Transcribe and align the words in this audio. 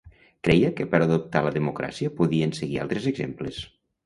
Creia 0.47 0.71
que 0.79 0.87
per 0.93 1.01
adoptar 1.07 1.43
la 1.49 1.51
democràcia 1.57 2.15
podien 2.23 2.55
seguir 2.63 2.81
altres 2.87 3.07
exemples. 3.15 3.63